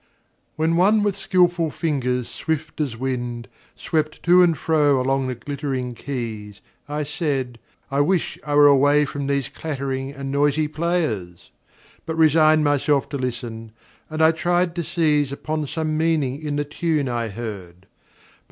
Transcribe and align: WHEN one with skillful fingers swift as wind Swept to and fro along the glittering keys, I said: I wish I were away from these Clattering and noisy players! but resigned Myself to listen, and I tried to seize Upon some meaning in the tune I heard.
WHEN 0.55 0.77
one 0.77 1.03
with 1.03 1.15
skillful 1.15 1.69
fingers 1.69 2.27
swift 2.27 2.81
as 2.81 2.97
wind 2.97 3.47
Swept 3.75 4.23
to 4.23 4.41
and 4.41 4.57
fro 4.57 4.99
along 4.99 5.27
the 5.27 5.35
glittering 5.35 5.93
keys, 5.93 6.59
I 6.89 7.03
said: 7.03 7.59
I 7.91 8.01
wish 8.01 8.39
I 8.43 8.55
were 8.55 8.65
away 8.65 9.05
from 9.05 9.27
these 9.27 9.47
Clattering 9.47 10.09
and 10.11 10.31
noisy 10.31 10.67
players! 10.67 11.51
but 12.07 12.15
resigned 12.15 12.63
Myself 12.63 13.09
to 13.09 13.17
listen, 13.19 13.73
and 14.09 14.23
I 14.23 14.31
tried 14.31 14.73
to 14.77 14.83
seize 14.83 15.31
Upon 15.31 15.67
some 15.67 15.99
meaning 15.99 16.41
in 16.41 16.55
the 16.55 16.65
tune 16.65 17.07
I 17.07 17.27
heard. 17.27 17.85